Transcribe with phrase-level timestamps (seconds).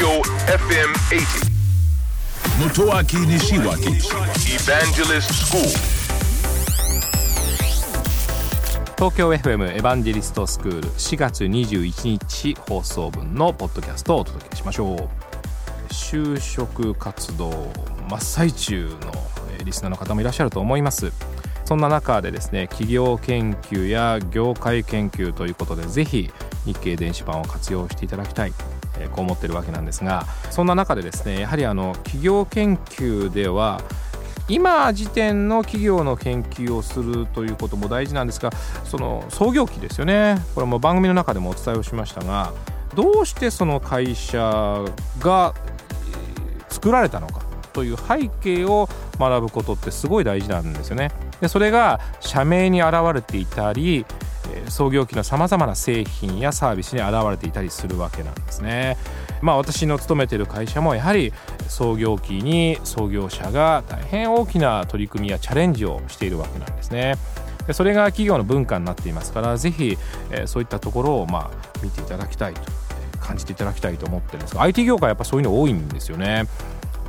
[0.00, 1.50] Tokyo FM 80.
[2.58, 4.00] Motoaki Nishiwaki
[4.48, 5.60] Evangelist School.
[8.96, 14.98] 東京 FM エヴァンジェリストスクール4月21日放送分のポッドキャストをお届けしましょう
[15.92, 17.50] 就職活動
[18.08, 18.96] 真っ最中の
[19.52, 21.12] えーリスナーの方もいらっしゃると思います
[21.66, 26.30] そんな中でですね企業研究や業界研究ということでぜひ
[26.64, 28.52] 日経電子版を活用していただきたい
[29.00, 33.80] えこう思ってるわけなんですがそんな中でですねやはりあの企業研究では
[34.48, 38.50] 今時点の企業の研究をするということも大事なんですが
[38.84, 42.52] その創業期ですよねこれも番組の中でもお伝えをしましたが
[42.94, 44.84] どうしてその会社
[45.20, 45.54] が
[46.68, 48.88] 作られたのかという背景を
[49.18, 51.12] 学ぶことってすごい大事なんですよね。
[51.40, 54.04] でそれが社名に現れていたり
[54.68, 58.96] 創業期のさまざまな製品やサービスに現れていたりするわけなんですね。
[59.42, 61.32] まあ私の勤めてる会社もやはり
[61.68, 67.14] 創業期に創業者が大変大きな取り組みやチャレンジをしているわけなんですね。
[67.72, 69.96] それが企業の文化になっていますからぜひ、
[70.30, 72.62] えーそういったところをまあ見ていただきたいと
[73.20, 76.46] 感じていただきたいと思ってるんですが IT 業界やっぱそういうの多いんですよね。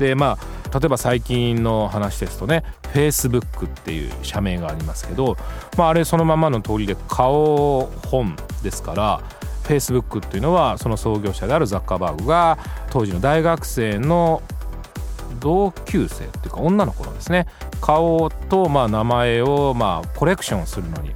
[0.00, 0.38] でま
[0.72, 5.36] あ例えば最近の話ですとね Facebook っていう社名がありますけど、
[5.76, 9.20] まあ、あれそのままの通りで顔本ですから
[9.64, 12.58] Facebook っていうのはその創業者であるザッカーバーグが
[12.90, 14.42] 当時の大学生の
[15.38, 17.46] 同級生っていうか女の子のですね
[17.80, 21.10] 顔とまあ名前をまあコレクションするのに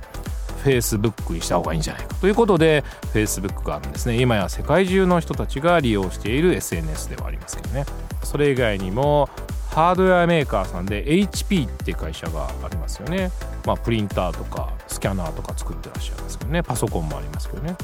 [0.62, 2.14] Facebook にした方がいいんじゃないか。
[2.16, 4.20] ということで Facebook があるんですね。
[4.20, 7.84] 今や世界中の人たちが利用している SNS ではありますけどね。
[8.24, 9.28] それ以外にも
[9.70, 13.30] ハードウェアメーカーさんで HP って会社がありますよね。
[13.66, 16.62] まあプリンターとかスキャナーとか作ってらっしゃいますけどね。
[16.62, 17.76] パソコンもありますけどね。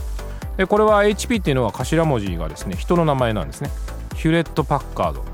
[0.57, 3.71] でこれは HP っていうのは頭文字がですね人の名前なんですね。
[4.15, 5.25] ヒューレット・パッカード。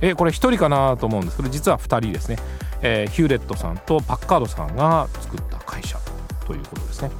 [0.00, 2.38] えこれ1人かなと思うんですけど実は2人ですね、
[2.82, 5.98] えーヒューレットさんとパッカードさんが作った会社
[6.46, 7.10] ということですね。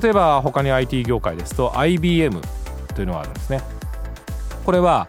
[0.00, 2.40] 例えば他に IT 業界ですと IBM
[2.94, 3.60] というのがあるんですね。
[4.64, 5.06] これは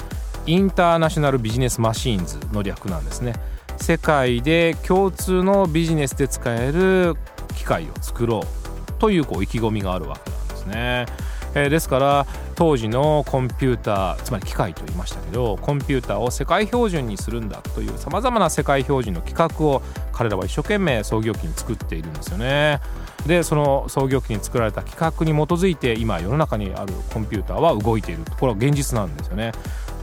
[0.48, 3.34] インターナショナルビジネスマシーンズの略なんですね。
[3.76, 7.16] 世界で共通のビジネスで使える
[7.56, 11.06] 機械を作ろうというこう意気込みがあるわけなんですね、
[11.54, 12.26] えーですから
[12.56, 19.82] 当時のコンピューターつまり機械と言いましたけどコンピューターを世界標準にするんだというさまざまな世界標準の企画を
[20.12, 22.80] 彼らは一生懸命創業期に作っているんですよね。
[23.28, 28.24] でその創業期に作られた企画に基づいて今世の中にあるコンピューターは動いている。
[28.40, 29.52] これは現実なんですよね。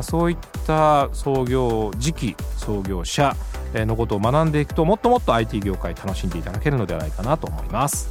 [0.03, 3.37] そういった創業時期創業者
[3.75, 8.09] のことを学んでいくともっともっと IT 業界楽しんでいただけるのではないかなと思います。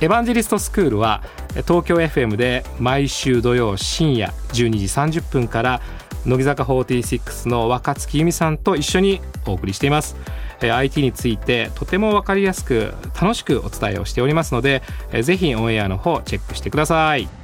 [0.00, 1.22] エヴァンジェリストスクールは
[1.66, 5.80] 東京 FM で毎週土曜深夜12時30分から
[6.26, 10.16] 乃木坂46の若月由美さんと一緒にお送りしています。
[10.60, 14.82] IT についてとても分かりやすく楽しくお伝えをしておりますので
[15.12, 17.43] えぜひオンエアの方チェックしてください。